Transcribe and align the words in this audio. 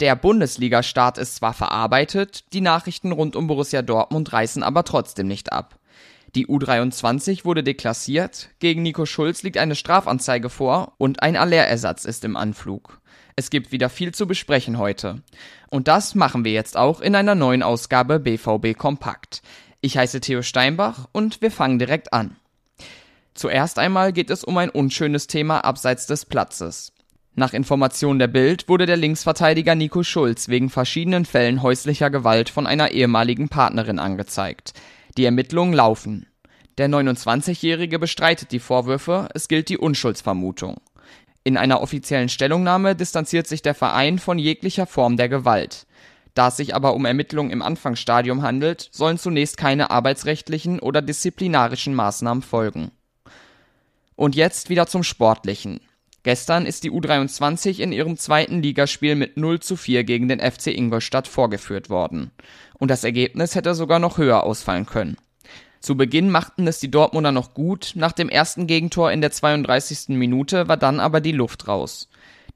Der 0.00 0.14
Bundesliga-Start 0.14 1.16
ist 1.16 1.36
zwar 1.36 1.54
verarbeitet, 1.54 2.52
die 2.52 2.60
Nachrichten 2.60 3.12
rund 3.12 3.34
um 3.34 3.46
Borussia 3.46 3.80
Dortmund 3.80 4.30
reißen 4.30 4.62
aber 4.62 4.84
trotzdem 4.84 5.26
nicht 5.26 5.52
ab. 5.52 5.78
Die 6.34 6.46
U23 6.46 7.46
wurde 7.46 7.62
deklassiert, 7.62 8.50
gegen 8.58 8.82
Nico 8.82 9.06
Schulz 9.06 9.42
liegt 9.42 9.56
eine 9.56 9.74
Strafanzeige 9.74 10.50
vor 10.50 10.92
und 10.98 11.22
ein 11.22 11.34
Allerersatz 11.34 12.04
ist 12.04 12.26
im 12.26 12.36
Anflug. 12.36 13.00
Es 13.36 13.48
gibt 13.48 13.72
wieder 13.72 13.88
viel 13.88 14.12
zu 14.12 14.26
besprechen 14.26 14.76
heute. 14.76 15.22
Und 15.70 15.88
das 15.88 16.14
machen 16.14 16.44
wir 16.44 16.52
jetzt 16.52 16.76
auch 16.76 17.00
in 17.00 17.14
einer 17.14 17.34
neuen 17.34 17.62
Ausgabe 17.62 18.20
BVB 18.20 18.76
Kompakt. 18.76 19.40
Ich 19.80 19.96
heiße 19.96 20.20
Theo 20.20 20.42
Steinbach 20.42 21.08
und 21.12 21.40
wir 21.40 21.50
fangen 21.50 21.78
direkt 21.78 22.12
an. 22.12 22.36
Zuerst 23.32 23.78
einmal 23.78 24.12
geht 24.12 24.28
es 24.28 24.44
um 24.44 24.58
ein 24.58 24.70
unschönes 24.70 25.26
Thema 25.26 25.64
abseits 25.64 26.06
des 26.06 26.26
Platzes. 26.26 26.92
Nach 27.38 27.52
Informationen 27.52 28.18
der 28.18 28.28
Bild 28.28 28.66
wurde 28.66 28.86
der 28.86 28.96
Linksverteidiger 28.96 29.74
Nico 29.74 30.02
Schulz 30.02 30.48
wegen 30.48 30.70
verschiedenen 30.70 31.26
Fällen 31.26 31.60
häuslicher 31.60 32.08
Gewalt 32.08 32.48
von 32.48 32.66
einer 32.66 32.92
ehemaligen 32.92 33.50
Partnerin 33.50 33.98
angezeigt. 33.98 34.72
Die 35.18 35.26
Ermittlungen 35.26 35.74
laufen. 35.74 36.26
Der 36.78 36.88
29-Jährige 36.88 37.98
bestreitet 37.98 38.52
die 38.52 38.58
Vorwürfe, 38.58 39.28
es 39.34 39.48
gilt 39.48 39.68
die 39.68 39.76
Unschuldsvermutung. 39.76 40.78
In 41.44 41.58
einer 41.58 41.82
offiziellen 41.82 42.30
Stellungnahme 42.30 42.96
distanziert 42.96 43.46
sich 43.46 43.60
der 43.60 43.74
Verein 43.74 44.18
von 44.18 44.38
jeglicher 44.38 44.86
Form 44.86 45.18
der 45.18 45.28
Gewalt. 45.28 45.86
Da 46.32 46.48
es 46.48 46.56
sich 46.56 46.74
aber 46.74 46.94
um 46.94 47.04
Ermittlungen 47.04 47.50
im 47.50 47.60
Anfangsstadium 47.60 48.40
handelt, 48.40 48.88
sollen 48.92 49.18
zunächst 49.18 49.58
keine 49.58 49.90
arbeitsrechtlichen 49.90 50.80
oder 50.80 51.02
disziplinarischen 51.02 51.94
Maßnahmen 51.94 52.42
folgen. 52.42 52.92
Und 54.14 54.34
jetzt 54.34 54.70
wieder 54.70 54.86
zum 54.86 55.02
Sportlichen. 55.02 55.80
Gestern 56.26 56.66
ist 56.66 56.82
die 56.82 56.90
U23 56.90 57.78
in 57.78 57.92
ihrem 57.92 58.16
zweiten 58.16 58.60
Ligaspiel 58.60 59.14
mit 59.14 59.36
0 59.36 59.60
zu 59.60 59.76
4 59.76 60.02
gegen 60.02 60.26
den 60.26 60.40
FC 60.40 60.76
Ingolstadt 60.76 61.28
vorgeführt 61.28 61.88
worden. 61.88 62.32
Und 62.80 62.90
das 62.90 63.04
Ergebnis 63.04 63.54
hätte 63.54 63.76
sogar 63.76 64.00
noch 64.00 64.18
höher 64.18 64.42
ausfallen 64.42 64.86
können. 64.86 65.18
Zu 65.78 65.96
Beginn 65.96 66.28
machten 66.28 66.66
es 66.66 66.80
die 66.80 66.90
Dortmunder 66.90 67.30
noch 67.30 67.54
gut, 67.54 67.92
nach 67.94 68.10
dem 68.10 68.28
ersten 68.28 68.66
Gegentor 68.66 69.12
in 69.12 69.20
der 69.20 69.30
32. 69.30 70.16
Minute 70.16 70.66
war 70.66 70.76
dann 70.76 70.98
aber 70.98 71.20
die 71.20 71.30
Luft 71.30 71.68
raus. 71.68 72.08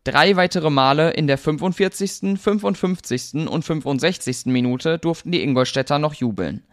Drei 0.03 0.35
weitere 0.35 0.71
Male 0.71 1.13
in 1.13 1.29
der 1.29 1.39
45., 1.39 2.41
55. 2.41 3.47
und 3.49 3.65
65. 3.65 4.47
Minute 4.47 4.99
durften 4.99 5.31
die 5.31 5.45
Ingolstädter 5.45 6.01
noch 6.01 6.15
jubeln. 6.15 6.65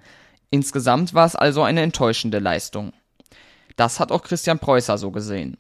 Insgesamt 0.50 1.14
war 1.14 1.28
es 1.28 1.36
also 1.36 1.62
eine 1.62 1.82
enttäuschende 1.82 2.40
Leistung. 2.40 2.92
Das 3.76 4.00
hat 4.00 4.12
auch 4.12 4.24
Christian 4.24 4.58
Preußer 4.58 4.98
so 4.98 5.12
gesehen. 5.12 5.58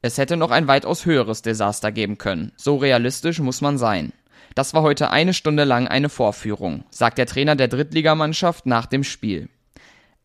Es 0.00 0.16
hätte 0.16 0.36
noch 0.36 0.50
ein 0.50 0.68
weitaus 0.68 1.06
höheres 1.06 1.42
Desaster 1.42 1.90
geben 1.90 2.18
können. 2.18 2.52
So 2.56 2.76
realistisch 2.76 3.40
muss 3.40 3.60
man 3.60 3.78
sein. 3.78 4.12
Das 4.54 4.72
war 4.72 4.82
heute 4.82 5.10
eine 5.10 5.34
Stunde 5.34 5.64
lang 5.64 5.88
eine 5.88 6.08
Vorführung, 6.08 6.84
sagt 6.90 7.18
der 7.18 7.26
Trainer 7.26 7.56
der 7.56 7.68
Drittligamannschaft 7.68 8.66
nach 8.66 8.86
dem 8.86 9.04
Spiel. 9.04 9.48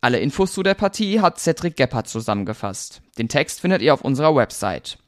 Alle 0.00 0.18
Infos 0.18 0.52
zu 0.52 0.62
der 0.62 0.74
Partie 0.74 1.20
hat 1.20 1.38
Cedric 1.38 1.76
Gebhardt 1.76 2.08
zusammengefasst. 2.08 3.00
Den 3.18 3.28
Text 3.28 3.60
findet 3.60 3.82
ihr 3.82 3.94
auf 3.94 4.02
unserer 4.02 4.36
Website. 4.36 4.98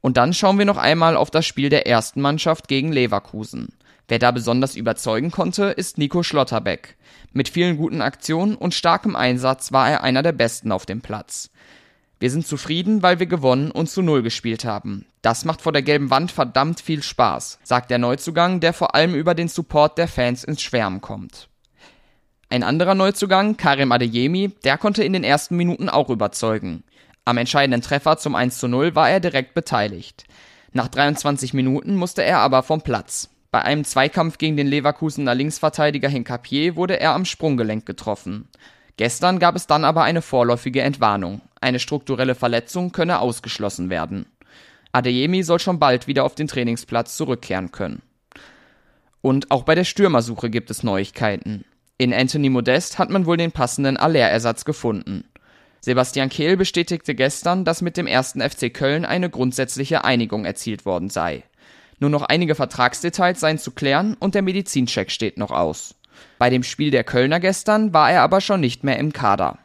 Und 0.00 0.16
dann 0.16 0.32
schauen 0.32 0.58
wir 0.58 0.64
noch 0.64 0.76
einmal 0.76 1.16
auf 1.16 1.30
das 1.30 1.46
Spiel 1.46 1.68
der 1.68 1.86
ersten 1.86 2.20
Mannschaft 2.20 2.68
gegen 2.68 2.92
Leverkusen. 2.92 3.68
Wer 4.08 4.18
da 4.18 4.30
besonders 4.32 4.76
überzeugen 4.76 5.30
konnte, 5.30 5.64
ist 5.64 5.98
Nico 5.98 6.22
Schlotterbeck. 6.22 6.96
Mit 7.32 7.48
vielen 7.48 7.76
guten 7.76 8.02
Aktionen 8.02 8.54
und 8.54 8.74
starkem 8.74 9.16
Einsatz 9.16 9.72
war 9.72 9.90
er 9.90 10.02
einer 10.02 10.22
der 10.22 10.32
Besten 10.32 10.72
auf 10.72 10.84
dem 10.84 11.00
Platz. 11.00 11.50
Wir 12.24 12.30
sind 12.30 12.46
zufrieden, 12.46 13.02
weil 13.02 13.18
wir 13.18 13.26
gewonnen 13.26 13.70
und 13.70 13.90
zu 13.90 14.00
Null 14.00 14.22
gespielt 14.22 14.64
haben. 14.64 15.04
Das 15.20 15.44
macht 15.44 15.60
vor 15.60 15.72
der 15.72 15.82
gelben 15.82 16.08
Wand 16.08 16.32
verdammt 16.32 16.80
viel 16.80 17.02
Spaß, 17.02 17.58
sagt 17.62 17.90
der 17.90 17.98
Neuzugang, 17.98 18.60
der 18.60 18.72
vor 18.72 18.94
allem 18.94 19.14
über 19.14 19.34
den 19.34 19.48
Support 19.48 19.98
der 19.98 20.08
Fans 20.08 20.42
ins 20.42 20.62
Schwärmen 20.62 21.02
kommt. 21.02 21.50
Ein 22.48 22.62
anderer 22.62 22.94
Neuzugang, 22.94 23.58
Karim 23.58 23.92
Adeyemi, 23.92 24.52
der 24.64 24.78
konnte 24.78 25.04
in 25.04 25.12
den 25.12 25.22
ersten 25.22 25.58
Minuten 25.58 25.90
auch 25.90 26.08
überzeugen. 26.08 26.82
Am 27.26 27.36
entscheidenden 27.36 27.82
Treffer 27.82 28.16
zum 28.16 28.34
1 28.34 28.56
zu 28.56 28.68
0 28.68 28.94
war 28.94 29.10
er 29.10 29.20
direkt 29.20 29.52
beteiligt. 29.52 30.24
Nach 30.72 30.88
23 30.88 31.52
Minuten 31.52 31.94
musste 31.94 32.24
er 32.24 32.38
aber 32.38 32.62
vom 32.62 32.80
Platz. 32.80 33.28
Bei 33.50 33.60
einem 33.60 33.84
Zweikampf 33.84 34.38
gegen 34.38 34.56
den 34.56 34.68
Leverkusener 34.68 35.34
Linksverteidiger 35.34 36.08
Hincapier 36.08 36.74
wurde 36.74 36.98
er 36.98 37.12
am 37.12 37.26
Sprunggelenk 37.26 37.84
getroffen. 37.84 38.48
Gestern 38.96 39.40
gab 39.40 39.56
es 39.56 39.66
dann 39.66 39.84
aber 39.84 40.04
eine 40.04 40.22
vorläufige 40.22 40.80
Entwarnung. 40.80 41.40
Eine 41.64 41.78
strukturelle 41.78 42.34
Verletzung 42.34 42.92
könne 42.92 43.20
ausgeschlossen 43.20 43.88
werden. 43.88 44.26
Adeyemi 44.92 45.42
soll 45.42 45.58
schon 45.60 45.78
bald 45.78 46.06
wieder 46.06 46.24
auf 46.24 46.34
den 46.34 46.46
Trainingsplatz 46.46 47.16
zurückkehren 47.16 47.72
können. 47.72 48.02
Und 49.22 49.50
auch 49.50 49.62
bei 49.62 49.74
der 49.74 49.84
Stürmersuche 49.84 50.50
gibt 50.50 50.70
es 50.70 50.82
Neuigkeiten. 50.82 51.64
In 51.96 52.12
Anthony 52.12 52.50
Modest 52.50 52.98
hat 52.98 53.08
man 53.08 53.24
wohl 53.24 53.38
den 53.38 53.50
passenden 53.50 53.96
Allerersatz 53.96 54.66
gefunden. 54.66 55.24
Sebastian 55.80 56.28
Kehl 56.28 56.58
bestätigte 56.58 57.14
gestern, 57.14 57.64
dass 57.64 57.80
mit 57.80 57.96
dem 57.96 58.06
ersten 58.06 58.42
FC 58.42 58.70
Köln 58.70 59.06
eine 59.06 59.30
grundsätzliche 59.30 60.04
Einigung 60.04 60.44
erzielt 60.44 60.84
worden 60.84 61.08
sei. 61.08 61.44
Nur 61.98 62.10
noch 62.10 62.24
einige 62.24 62.54
Vertragsdetails 62.54 63.40
seien 63.40 63.58
zu 63.58 63.70
klären 63.70 64.18
und 64.20 64.34
der 64.34 64.42
Medizincheck 64.42 65.10
steht 65.10 65.38
noch 65.38 65.50
aus. 65.50 65.94
Bei 66.36 66.50
dem 66.50 66.62
Spiel 66.62 66.90
der 66.90 67.04
Kölner 67.04 67.40
gestern 67.40 67.94
war 67.94 68.10
er 68.10 68.20
aber 68.20 68.42
schon 68.42 68.60
nicht 68.60 68.84
mehr 68.84 68.98
im 68.98 69.14
Kader. 69.14 69.60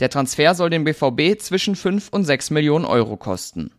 Der 0.00 0.10
Transfer 0.10 0.54
soll 0.54 0.70
den 0.70 0.84
BVB 0.84 1.38
zwischen 1.40 1.76
5 1.76 2.08
und 2.10 2.24
6 2.24 2.50
Millionen 2.50 2.84
Euro 2.84 3.16
kosten. 3.16 3.70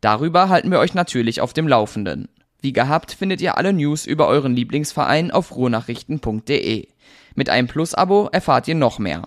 Darüber 0.00 0.48
halten 0.48 0.70
wir 0.70 0.80
euch 0.80 0.94
natürlich 0.94 1.40
auf 1.40 1.52
dem 1.52 1.68
Laufenden. 1.68 2.28
Wie 2.60 2.72
gehabt 2.72 3.12
findet 3.12 3.40
ihr 3.40 3.56
alle 3.56 3.72
News 3.72 4.06
über 4.06 4.26
euren 4.26 4.54
Lieblingsverein 4.54 5.30
auf 5.30 5.54
ruhrnachrichten.de. 5.54 6.88
Mit 7.34 7.50
einem 7.50 7.68
Plus-Abo 7.68 8.28
erfahrt 8.32 8.68
ihr 8.68 8.74
noch 8.74 8.98
mehr. 8.98 9.22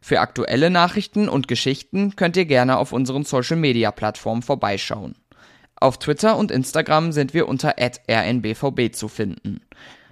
Für 0.00 0.20
aktuelle 0.20 0.70
Nachrichten 0.70 1.28
und 1.28 1.48
Geschichten 1.48 2.14
könnt 2.14 2.36
ihr 2.36 2.44
gerne 2.44 2.76
auf 2.76 2.92
unseren 2.92 3.24
Social-Media-Plattformen 3.24 4.42
vorbeischauen. 4.42 5.14
Auf 5.76 5.98
Twitter 5.98 6.36
und 6.36 6.50
Instagram 6.50 7.12
sind 7.12 7.32
wir 7.32 7.48
unter 7.48 7.76
rnbvb 7.78 8.92
zu 8.92 9.08
finden. 9.08 9.60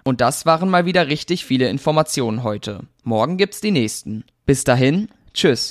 Und 0.05 0.21
das 0.21 0.47
waren 0.47 0.71
mal 0.71 0.87
wieder 0.87 1.09
richtig 1.09 1.45
viele 1.45 1.69
Informationen 1.69 2.43
heute. 2.43 2.81
Morgen 3.05 3.37
gibt's 3.37 3.61
die 3.61 3.71
nächsten. 3.71 4.25
Bis 4.47 4.65
dahin, 4.65 5.09
tschüss. 5.35 5.71